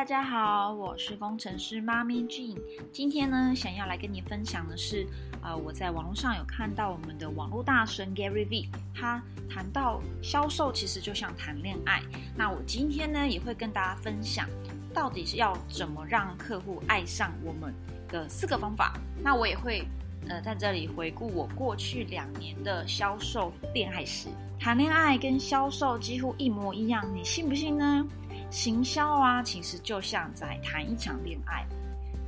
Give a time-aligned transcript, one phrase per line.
[0.00, 2.58] 大家好，我是工程师妈咪 Jean。
[2.90, 5.06] 今天呢，想要来跟你分享的是，
[5.42, 12.00] 呃，我在网络上有看到我们的网络大神 Gary V，他谈到销售其实就像谈恋爱。
[12.34, 14.48] 那我今天呢，也会跟大家分享，
[14.94, 17.70] 到底是要怎么让客户爱上我们
[18.08, 18.98] 的四个方法。
[19.22, 19.86] 那我也会，
[20.30, 24.28] 呃，在这里回顾我过去两年的销售恋爱史。
[24.58, 28.06] 谈恋爱跟销售几乎一模一样，你信不信呢？
[28.50, 31.64] 行销啊，其实就像在谈一场恋爱，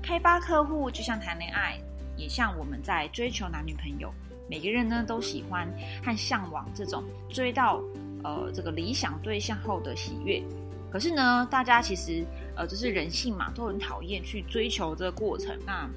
[0.01, 1.77] 开发客户就像谈恋爱，
[2.17, 4.13] 也像我们在追求男女朋友。
[4.49, 5.69] 每个人呢都喜欢
[6.05, 7.83] 和向往这种追到
[8.23, 10.43] 呃这个理想对象后的喜悦。
[10.91, 15.59] 可是呢，大家其实呃就是人性嘛，都很讨厌去追求这个过程。
[15.67, 15.89] 那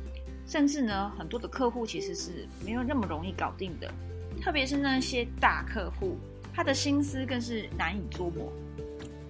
[0.47, 3.93] 甚至呢，很多的客户其实是没有那么容易搞定的，
[4.41, 6.17] 特别是那些大客户，
[6.53, 8.51] 他的心思更是难以捉摸。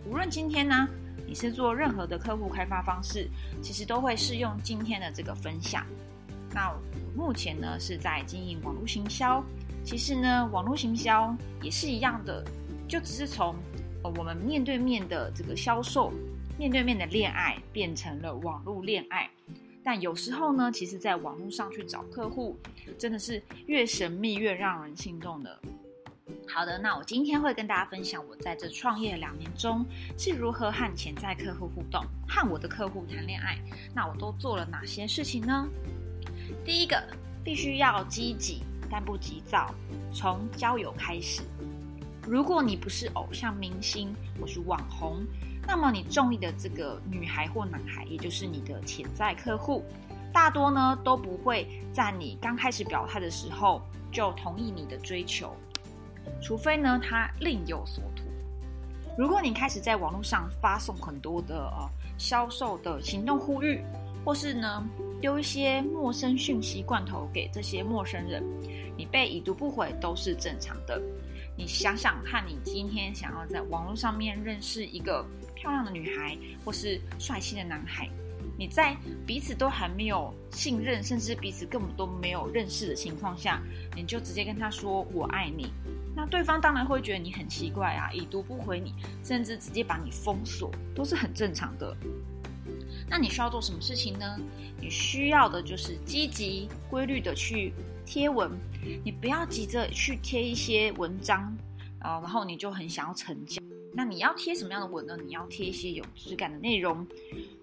[0.08, 0.88] 无论今天呢，
[1.26, 3.28] 你是做任何的客户开发方式，
[3.62, 5.86] 其实都会适用今天的这个分享。
[6.54, 6.72] 那
[7.16, 9.44] 目前呢是在经营网络行销，
[9.84, 12.46] 其实呢网络行销也是一样的，
[12.88, 13.56] 就只是从
[14.04, 16.14] 呃我们面对面的这个销售，
[16.58, 19.30] 面对面的恋爱变成了网络恋爱。
[19.84, 22.58] 但有时候呢，其实在网络上去找客户，
[22.98, 25.60] 真的是越神秘越让人心动的。
[26.56, 29.86] 好的，那我今天会跟大家分享我在这创业两年中
[30.18, 33.60] 是如何和潜在客户互动，和我的客户谈恋爱。
[33.94, 35.68] 那我都做了哪些事情呢？
[36.64, 36.98] 第一个，
[37.44, 39.76] 必须要积极但不急躁，
[40.14, 41.42] 从交友开始。
[42.26, 45.26] 如果你不是偶像明星或是网红，
[45.68, 49.84] 那么你中意的这个女孩或男孩，也就是你的潜在客户，
[50.32, 55.54] 大多呢都不会在你刚开始表态的时候就同意你的追求。
[56.42, 58.24] 除非呢，他另有所图。
[59.18, 63.82] 如果你开始在网络上发送很多的呃销售的行动呼吁，
[64.26, 64.86] 或是呢
[65.22, 68.44] 丢一些陌生讯息罐头给这些陌生人，
[68.98, 71.02] 你被已读不回都是正常的。
[71.58, 78.10] 你想想看，你今天想要在网络上面认识一个漂亮的女孩，或是帅气的男孩，
[78.58, 78.94] 你在
[79.26, 83.62] 彼此都还没有信任，甚至彼此根本都没有认识的情况下，
[83.96, 85.72] 你就直接跟他说“我爱你”。
[86.16, 88.94] 那对方当然会觉得你很奇怪啊，已读不回你，
[89.24, 91.96] 甚至直接把你封锁，都是很正常的。
[93.08, 94.40] 那你需要做什么事情呢？
[94.82, 97.74] 你需要的就是积极、规律的去
[98.06, 98.50] 贴文，
[99.04, 101.42] 你不要急着去贴一些文章
[102.00, 103.62] 啊，然后你就很想要成交。
[103.94, 105.16] 那你要贴什么样的文呢？
[105.24, 107.06] 你要贴一些有质感的内容，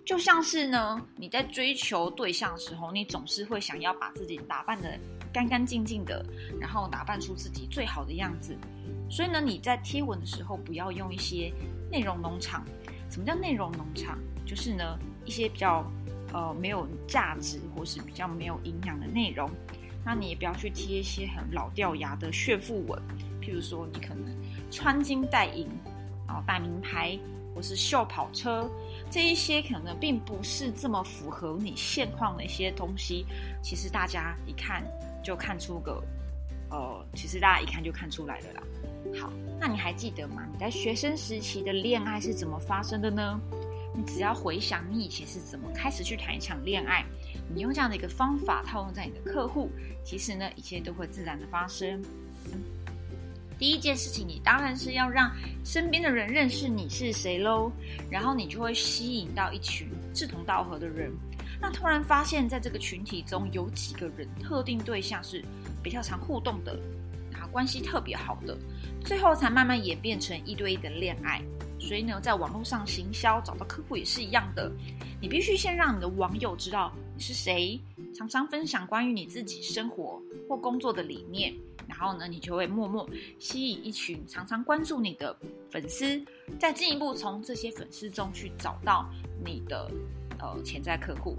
[0.05, 4.99] 就像是呢，你在追求对象的时候，你总是会想要把自己打扮的。
[5.33, 6.25] 干干净净的，
[6.61, 8.57] 然后打扮出自己最好的样子。
[9.09, 11.53] 所以呢，你在贴文的时候不要用一些
[11.91, 12.65] 内容农场。
[13.11, 14.19] 什么叫内容农场？
[14.47, 15.85] 就是呢一些比较
[16.33, 19.51] 呃没有价值或是比较没有营养的内容。
[20.05, 23.01] 那你也不要去贴一些很老掉牙的炫富文，
[23.41, 24.25] 譬如说你可能
[24.71, 25.69] 穿金戴银，
[26.27, 27.19] 然后戴名牌
[27.55, 28.69] 或是秀跑车，
[29.11, 33.27] 这一些可能并不是这么符合你现况的一些东西。
[33.63, 34.83] 其实大家一看。
[35.23, 36.03] 就看出个，
[36.71, 38.63] 呃，其实大家一看就看出来了啦。
[39.21, 40.47] 好，那你还记得吗？
[40.53, 43.41] 你在学生时期的恋爱是怎么发生的呢？
[43.95, 47.05] 你只要回想你以前是怎么开始去谈一场恋爱，
[47.55, 49.71] 你用这样的一个方法套用在你的客户，
[50.03, 52.03] 其实呢，一切都会自然的发生。
[53.59, 55.31] 第一件事情，你当然是要让
[55.63, 57.71] 身边的人认识你是谁喽，
[58.11, 61.13] 然后你就会吸引到一群志同道合的人。
[61.63, 65.45] 那突然发现，在这个群体中有几个人特定对象是
[65.81, 66.77] 比较常互动的，
[67.31, 68.59] 然后关系特别好的，
[69.05, 71.41] 最后才慢慢演变成一对一的恋爱。
[71.79, 74.73] 所以呢，在网络上行销找到客户也是一样的，
[75.21, 77.81] 你必须先让你的网友知道你是谁，
[78.13, 81.55] 常常分享关于你自己生活或工作的理念，
[81.87, 83.09] 然后呢，你就会默默
[83.39, 85.37] 吸引一群常常关注你的
[85.71, 86.21] 粉丝，
[86.59, 89.09] 再进一步从这些粉丝中去找到
[89.45, 89.89] 你的。
[90.43, 91.39] 呃，潜在客户，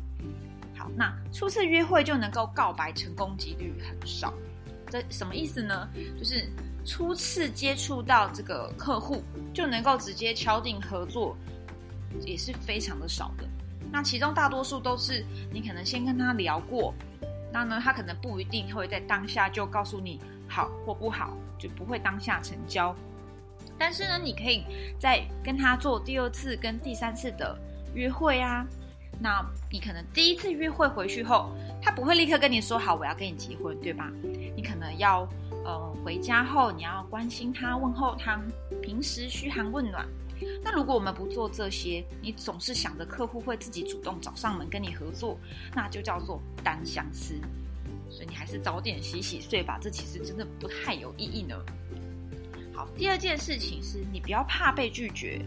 [0.77, 4.33] 好，那初次约会就能够告白成功几率很少，
[4.89, 5.89] 这什么意思呢？
[6.17, 6.49] 就是
[6.85, 9.21] 初次接触到这个客户
[9.53, 11.35] 就能够直接敲定合作，
[12.25, 13.45] 也是非常的少的。
[13.91, 16.93] 那其中大多数都是你可能先跟他聊过，
[17.51, 20.17] 那呢，他可能不一定会在当下就告诉你
[20.47, 22.95] 好或不好，就不会当下成交。
[23.77, 24.63] 但是呢，你可以
[24.97, 27.59] 在跟他做第二次跟第三次的
[27.93, 28.65] 约会啊。
[29.19, 31.49] 那你可能第一次约会回去后，
[31.81, 34.11] 他不会立刻跟你说好我要跟你结婚，对吧？
[34.55, 35.27] 你可能要
[35.63, 38.39] 呃，回家后你要关心他、问候他，
[38.81, 40.05] 平时嘘寒问暖。
[40.61, 45.39] 那如果我们不做这些，你总是想着客户会自己主动找上门跟你合作，
[45.73, 47.35] 那就叫做单相思。
[48.09, 51.55] 所以你还是早点洗洗睡吧，这其实真的不太有意义呢。
[52.73, 55.39] 好，第二件事情是你不要怕被拒绝，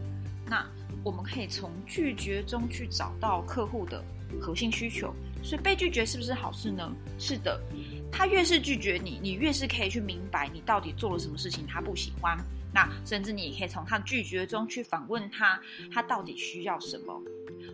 [0.46, 0.66] 那
[1.06, 4.04] 我们可以从拒绝中去找到客户的
[4.40, 5.14] 核心需求。
[5.40, 6.92] 所以被拒绝是不是好事呢？
[7.16, 7.62] 是的，
[8.10, 12.36] 他越是拒绝你，你越是可以去明白你到底做了什么事情他不喜欢。
[12.74, 15.60] 那甚至你也可以从他拒绝中去访问他，
[15.92, 17.22] 他到底需要什么？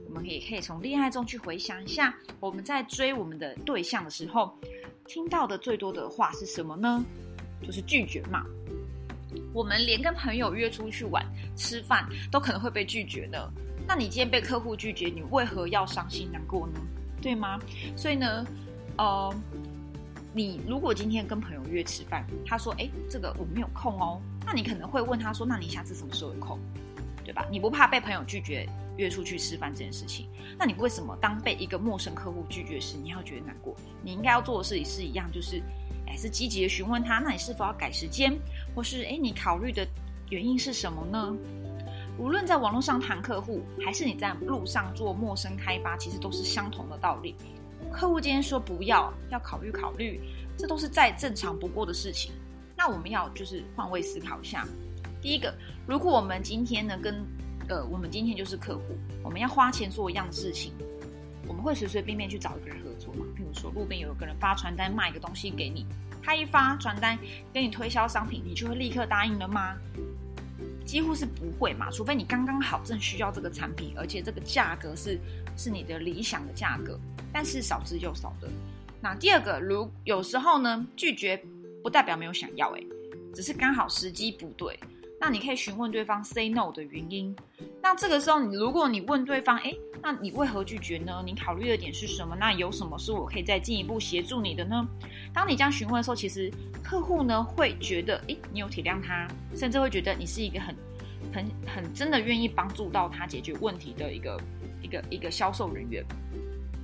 [0.06, 4.54] 我们也可以从恋爱中去回想一下，我们在追我们的对象的时候，
[5.06, 7.02] 听到的最多的话是什么呢？
[7.62, 8.44] 就是拒绝嘛。
[9.52, 11.24] 我们连跟朋友约出去玩、
[11.56, 13.52] 吃饭都可能会被拒绝的。
[13.86, 16.80] 那你今天被客户拒绝，你为何要伤心难过呢？
[17.20, 17.58] 对吗？
[17.96, 18.46] 所以呢，
[18.98, 19.34] 呃。
[20.34, 26.58] 你如果今天跟朋友约吃饭，他说：“哎，这个我没有空哦。”那你可能会问他说：“那你下次什么时候有空？
[27.22, 28.66] 对吧？”你不怕被朋友拒绝
[28.96, 30.30] 约出去吃饭这件事情？
[30.58, 33.76] 那你为什么当被一个陌生客户拒绝时，你要觉得难过？
[34.02, 35.62] 你应该要做的事情是一样，就是
[36.12, 38.38] 还，是积极的询问他，那你是否要改时间，
[38.74, 39.86] 或是哎，你考虑的
[40.28, 41.34] 原因是什么呢？
[42.18, 47.34] 无论在网络上谈客户，还是你在路上做陌生开发，其实都是相同的道理。
[47.90, 50.20] 客户今天说不要，要考虑考虑，
[50.58, 52.30] 这都是再正常不过的事情。
[52.76, 54.68] 那我们要就是换位思考一下。
[55.22, 55.54] 第一个，
[55.86, 57.24] 如果我们今天呢跟
[57.68, 58.82] 呃，我们今天就是客户，
[59.24, 60.74] 我们要花钱做一样的事情，
[61.46, 63.24] 我们会随随便便去找一个人合作吗？
[63.36, 65.86] 譬如说，路边有一个人发传单卖一个东西给你，
[66.22, 67.18] 他一发传单
[67.52, 69.76] 给你推销商品，你就会立刻答应了吗？
[70.84, 75.18] 几乎是不会嘛，除非你刚刚好正需要这个产品，而且这个价格是
[75.56, 76.98] 是你的理想的价格。
[77.32, 78.48] 但是少之又少的。
[79.00, 81.42] 那第二个，如有时候呢，拒绝
[81.82, 82.86] 不代表没有想要，诶，
[83.34, 84.78] 只是刚好时机不对。
[85.24, 87.32] 那你可以询问对方 say no 的原因。
[87.80, 89.72] 那这个时候，你如果你问对方，诶，
[90.02, 91.22] 那你为何拒绝呢？
[91.24, 92.34] 你考虑的点是什么？
[92.34, 94.84] 那有什么是我可以再进一步协助你的呢？
[95.32, 96.50] 当你这样询问的时候，其实
[96.82, 100.74] 客户呢会觉得，诶，你有体谅他，甚至会觉得你是一个很、
[101.32, 104.36] 很、很真的愿意帮助到他解决问题的一个、
[104.82, 106.04] 一个、一个销售人员。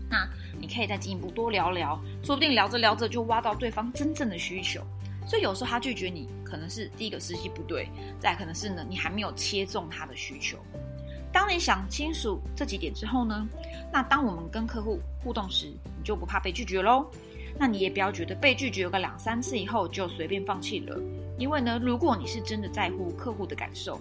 [0.08, 0.24] 那
[0.60, 4.80] 你可以再进一步多聊聊，说不定聊着聊着就挖到对方真正的需求。
[5.28, 7.86] 所以有时候他拒绝你，可能是第一个时机不对，
[8.18, 10.58] 再可能是呢你还没有切中他的需求。
[11.30, 13.46] 当你想清楚这几点之后呢，
[13.92, 17.06] 那当我们跟客户互动时，你就不怕被拒绝喽。
[17.58, 20.98] 那你也不要觉得被拒绝个两三次以后就随便放弃了，
[21.38, 24.00] 因为呢，如果你是真的在乎客户的感受。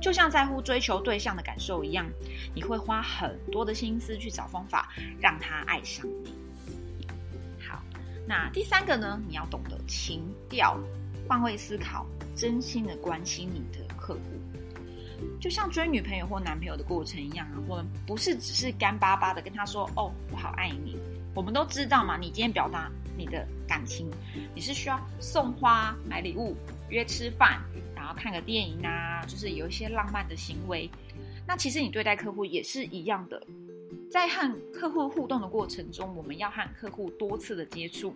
[0.00, 2.06] 就像在乎追求对象的感受一样，
[2.54, 6.32] 你会花很多的心思去找方法让他爱上你。
[8.28, 9.18] 那第三个呢？
[9.26, 10.78] 你要懂得情调，
[11.26, 14.20] 换位思考，真心的关心你的客户。
[15.40, 20.98] 就像追女朋友或男朋友的过程一样啊，我们不是只是干巴巴的跟他说：“哦，我好爱你。”
[21.34, 24.10] 我们都知道嘛，你今天表达你的感情，
[24.54, 26.54] 你是需要送花、买礼物、
[26.90, 27.58] 约吃饭。
[27.96, 30.90] 然后看个电影啊，就是有一些浪漫的行为。
[31.46, 33.42] 那其实你对待客户也是一样的，
[34.10, 38.14] 在和客户互动的过程中，我们要和客户多次的接触，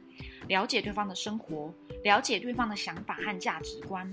[0.48, 1.72] 了解对方的生活，
[2.02, 4.10] 了解对方的想法和价值观，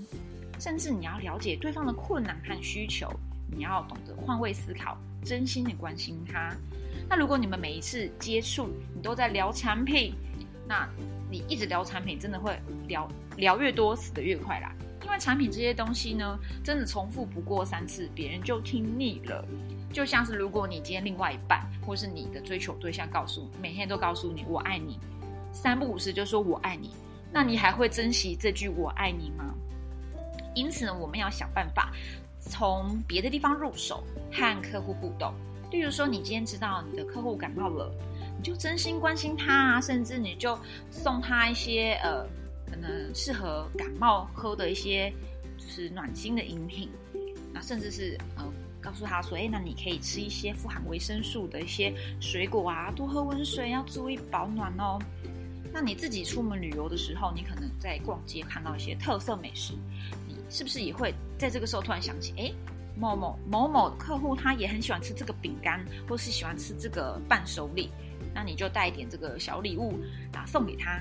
[0.58, 3.08] 甚至你要了解对方的困难和需求。
[3.52, 6.54] 你要懂得换位思考，真心的关心他。
[7.08, 10.14] 那如果你们每一次接触，你都在聊产品，
[10.68, 10.88] 那
[11.30, 14.72] 你一直聊产品，真的会聊聊越多，死的越快啦。
[15.02, 19.44] 因为产品这些东西呢，真的重复不过三次，别人就听腻了。
[19.92, 24.98] 就像是如果你今天另外一半，或是你的追求对象告诉你，每天都告诉你“我爱你”，
[25.52, 26.90] 三不五时就说我爱你，
[27.32, 29.54] 那你还会珍惜这句“我爱你”吗？
[30.54, 31.92] 因此呢，我们要想办法
[32.38, 35.32] 从别的地方入手和客户互动。
[35.70, 37.92] 例如说，你今天知道你的客户感冒了，
[38.36, 40.58] 你就真心关心他啊，甚至你就
[40.90, 42.26] 送他一些呃。
[42.70, 45.12] 可能适合感冒喝的一些
[45.58, 46.88] 就是暖心的饮品，
[47.52, 48.44] 那甚至是呃
[48.80, 54.98] 告诉他说，哎，那你可以吃一些富含维生素的一些水果啊，多喝温水，要注意保暖哦。
[55.72, 59.74] 那你自己出门旅游的时候，你可能在逛街看到一些特色美食，
[60.26, 62.52] 你是不是也会在这个时候突然想起，哎，
[62.96, 67.88] 某某某某客户他也很喜欢吃这个饼干，或是喜欢吃这个伴手礼，
[68.34, 70.00] 那你就带一点这个小礼物
[70.32, 71.00] 啊送给他。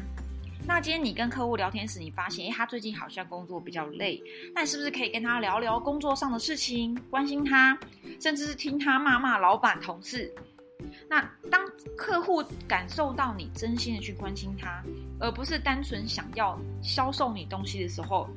[0.66, 4.22] 那今天你跟客户聊天时，你发现，哎，他最近好像工作比较累，
[4.54, 7.78] 那你是不是可以跟他聊聊工作上的事情，关心他，
[8.20, 10.34] 甚至是听他骂骂老板、同事？
[11.10, 11.62] 那当
[11.98, 14.82] 客户感受到你真心的去关心他，
[15.20, 18.30] 而不是单纯想要销售你东西的时候。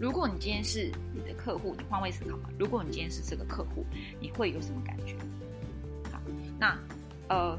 [0.00, 2.48] 如果你今天是你的客户，你换位思考嘛。
[2.58, 3.84] 如果你今天是这个客户，
[4.18, 5.14] 你会有什么感觉？
[6.10, 6.18] 好，
[6.58, 6.78] 那
[7.28, 7.58] 呃，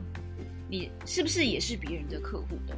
[0.68, 2.76] 你是不是也是别人的客户的，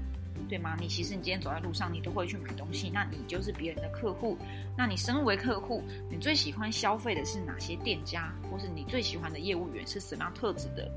[0.48, 0.76] 对吗？
[0.80, 4.38] 你其实你今天走在路上，你都会去买东西，那你就是别人的客户。
[4.78, 10.90] 那你身为客户，你最喜欢消费的是哪些店家，或是你最喜欢的业务员是什么样特质的？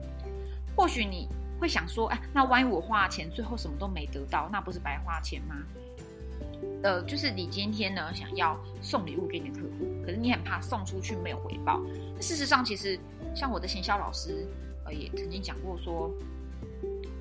[0.76, 5.56] 或许你会想说，哎，那万一我花钱，最后什么都没得到，那不是白花钱吗？
[6.82, 11.82] 呃，就是你今天呢想要送礼物给你的客户，可是你很怕送出去没有回报。
[12.20, 12.98] 事实上，其实
[13.34, 14.46] 像我的行销老师，
[14.84, 16.10] 呃，也曾经讲过说，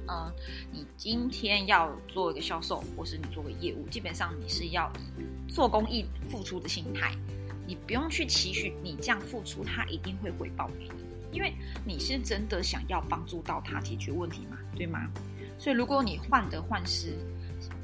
[0.07, 0.31] 嗯，
[0.71, 7.15] 你今天要做一个销售，或是你做个业务，基本上你是要以做公益付出的心态，
[7.67, 11.53] 你不用去期许你这样付出，他一定会回报给你，因为
[11.85, 15.09] 你是真的想要帮助到他解决问题嘛，对吗？
[15.57, 17.13] 所以如果你患得患失。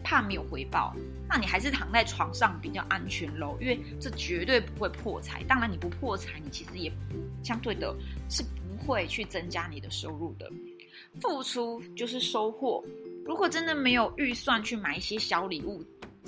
[0.04, 0.96] 怕没有回报，
[1.28, 5.44] 那你还是躺在床上比较安全喽，因为这绝对不会破财。
[5.44, 6.92] 当然，你不破财，你其实也
[7.42, 7.96] 相对的
[8.30, 10.52] 是不会去增加你的收入的。
[11.20, 12.84] 付出就是收获。
[13.26, 15.84] 如果真的没有预算去买一些小礼物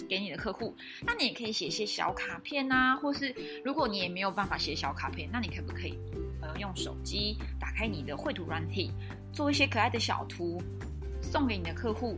[0.09, 0.75] 给你的客户，
[1.05, 5.97] 那你也可以写一些小卡片啊，或是如果你也没有办法写小卡片，那你可不可以
[6.41, 8.91] 呃用手机打开你的绘图软体，
[9.31, 10.61] 做一些可爱的小图
[11.21, 12.17] 送给你的客户？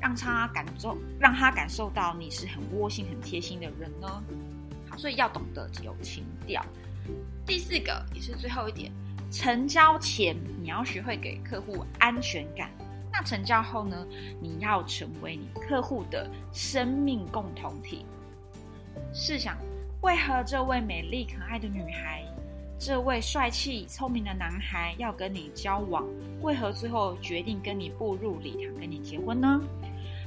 [0.00, 4.22] 让他感受，让他感受到你是很窝心、很贴心的人呢。
[4.90, 6.62] 好，所以要懂得有情调。
[7.46, 8.92] 第四个也是最后一点，
[9.34, 12.70] 成交前你要学会给客户安全感。
[13.12, 14.06] 那成交后呢，
[14.40, 18.06] 你要成为你客户的生命共同体。
[19.12, 19.58] 试想，
[20.02, 22.24] 为何这位美丽可爱的女孩，
[22.78, 26.06] 这位帅气聪明的男孩要跟你交往？
[26.40, 29.60] 为何最后决定跟你步入礼堂，跟你结婚呢？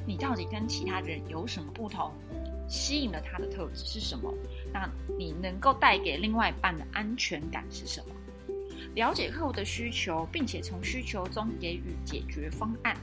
[0.05, 2.11] 你到底跟其他人有什么不同？
[2.67, 4.33] 吸引了他的特质是什么？
[4.73, 8.13] 那你能够带给另外一半的安全感是什么？
[8.97, 12.97] 了解客户的需求，并且从需求中给予解决方案。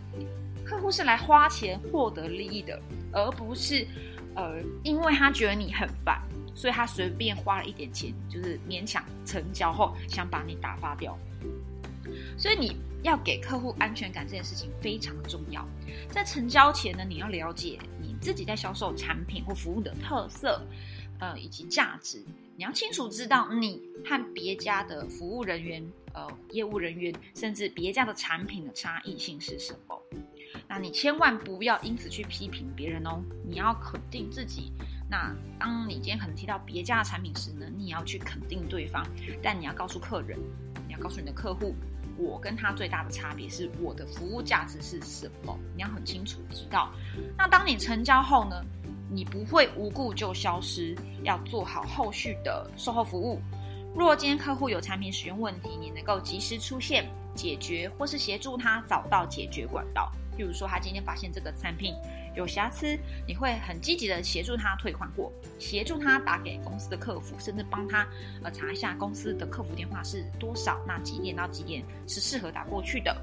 [0.65, 2.83] 客户是来花钱获得利益的，
[3.13, 3.87] 而不是
[4.35, 6.21] 呃，因为他觉得你很烦，
[6.53, 11.17] 所以他随便花了一点钱，就是勉强成交后想把你打发掉。
[12.37, 15.65] 所以你要给客户安全感这件事情非常重要。
[16.11, 20.61] 在成交前呢，你要了解你自己在销售产品或服务的特色，
[21.21, 22.21] 呃，以及价值。
[22.57, 30.01] 你要清楚知道你和别家的服务人员、呃，业务人员，甚至别家的产品的差异性是什么。
[30.69, 33.21] 那你千万不要因此去批评别人哦。
[33.45, 34.73] 你要肯定自己。
[35.11, 39.05] 那当你今天可能提到别家的产品时呢，你也要去肯定对方。
[39.43, 40.39] 但你要告诉客人，
[40.87, 41.75] 你要告诉你的客户。
[42.17, 45.59] 我跟他最大的差别是我的服务价值是什么？
[45.75, 46.93] 你要很清楚知道。
[47.37, 48.65] 那当你成交后呢？
[49.15, 53.41] 你不会无故就消失，要做好后续的售后服务。
[53.95, 60.11] 若今天客户有产品使用问题，你能够及时出现解决，或是协助他找到解决管道。
[60.37, 61.95] 比如说，他今天发现这个产品。
[62.35, 65.31] 有瑕疵，你会很积极的协助他退换货，
[65.61, 68.05] 协助他打给公司的客服，甚至帮他
[68.43, 73.17] 呃查一下公司的客服电话是多少，那几点到几点是适合打过去的。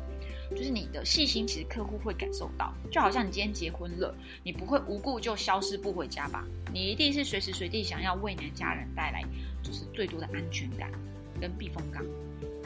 [0.56, 2.74] 就是你的细心，其实客户会感受到。
[2.92, 6.46] 就好像你今天结婚了，你不会无故就消失不回家吧？
[6.74, 9.24] 你一定是随时随地想要为你的家人带来
[9.64, 10.92] 就是最多的安全感
[11.40, 12.04] 跟避风港。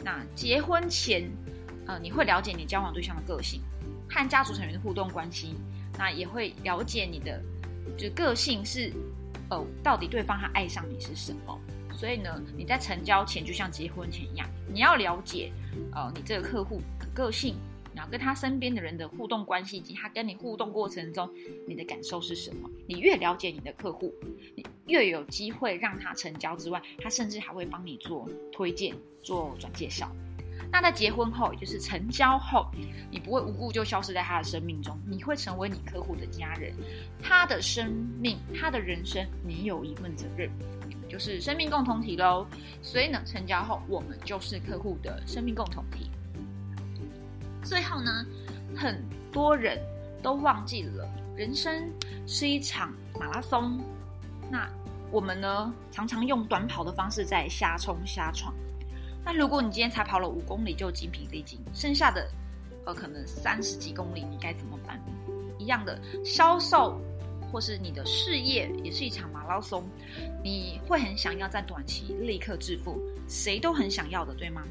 [0.04, 1.30] 那结婚前，
[1.86, 3.60] 呃，你会了解你交往对象的个性
[4.08, 5.56] 和家族成员的互动关系。
[5.98, 7.42] 那也会了解你的，
[7.96, 8.92] 就个性是，
[9.48, 11.58] 呃，到底对方他爱上你是什么？
[11.90, 15.50] 所以呢，你在成交前就像结婚前一样，你要了解，
[15.92, 17.56] 呃，你这个客户的个性，
[18.10, 21.28] 跟他身边的人的互动关系，以及他跟你互动过程中
[21.66, 22.70] 你的感受是什么？
[22.86, 24.14] 你越了解你的客户，
[24.54, 30.10] 你越有机会让他成交之外，他甚至还会帮你做推荐、做转介绍。
[30.72, 32.66] 那在结婚后，也就是成交后，
[33.10, 36.74] 你不会无故就消失在他的生命中，你会成为你客户的家人，
[37.22, 40.50] 他的生命，他的人生，你有一份责任，
[41.08, 42.46] 就是生命共同体喽。
[42.82, 46.10] 所以呢，成交后，我们就是客户的生命共同体。
[47.66, 48.24] 最后呢，
[48.76, 49.76] 很多人
[50.22, 51.04] 都忘记了，
[51.36, 51.90] 人生
[52.24, 53.80] 是一场马拉松，
[54.48, 54.70] 那
[55.10, 58.54] 我们呢，常常用短跑的方式在瞎冲瞎闯。
[59.24, 62.30] 那如果你今天才跑了五公里就精疲力尽，剩下的
[62.84, 65.02] 呃可能三十几公里你该怎么办？
[65.58, 67.00] 一样的销售
[67.50, 69.82] 或是你的事业也是一场马拉松，
[70.40, 72.96] 你会很想要在短期立刻致富，
[73.26, 74.62] 谁都很想要的，对吗？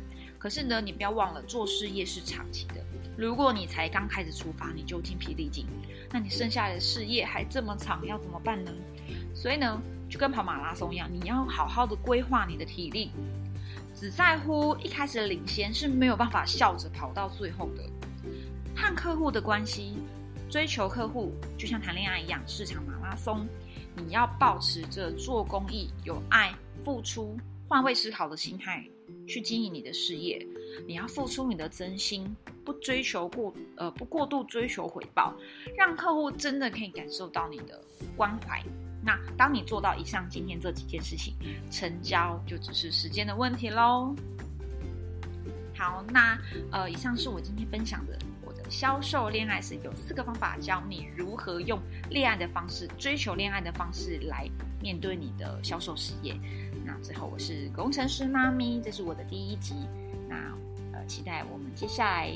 [0.45, 2.75] 可是呢，你不要忘了，做事业是长期的。
[3.17, 5.65] 如果你才刚开始出发，你就精疲力尽，
[6.11, 8.71] 那你剩下的事业还这么长，要怎么办呢？
[9.33, 13.09] 所以呢，就跟跑马拉松一样，你要好好的规划你的体力。
[13.95, 17.83] 只在乎一开始的领先是没有办法笑着跑到最后的。
[18.75, 19.97] 和客户的关系，
[20.47, 23.47] 追求客户就像谈恋爱一样，市场马拉松，
[23.95, 27.35] 你要保持着做公益、有爱、付出、
[27.67, 28.87] 换位思考的心态
[29.27, 30.45] 去经营你的事业。
[30.87, 35.33] 你要付出你的真心，不追求过呃不过度追求回报，
[35.77, 37.81] 让客户真的可以感受到你的
[38.17, 38.61] 关怀。
[39.03, 41.35] 那当你做到以上今天这几件事情，
[41.71, 44.15] 成交就只是时间的问题喽。
[45.77, 46.37] 好，那
[46.71, 54.49] 呃，以上是我今天分享的我的销售恋爱史，有四个方法教你如何用恋爱的方式追求恋爱的方式来
[54.81, 56.33] 面对你的销售事业。
[57.01, 59.75] 最后，我是工程师妈咪，这是我的第一集。
[60.27, 60.35] 那
[60.93, 62.31] 呃，期待我们接下来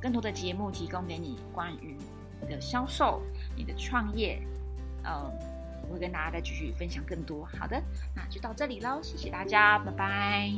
[0.00, 1.96] 更多的节目提供给你关于
[2.40, 3.22] 你的销售、
[3.56, 4.40] 你的创业，
[5.04, 5.30] 嗯。
[5.86, 7.44] 我会跟大家再继续分享更多。
[7.44, 7.78] 好的，
[8.16, 10.50] 那就到这里喽，谢谢大家，拜拜。